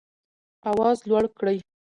آواز 0.71 0.97
لوړ 1.09 1.23
کړئ 1.37 1.57